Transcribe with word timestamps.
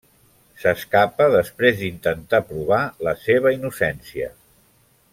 S'escapa 0.63 1.27
després 1.35 1.77
d'intentar 1.83 2.41
provar 2.53 2.81
la 3.09 3.15
seva 3.27 3.53
innocència. 3.59 4.35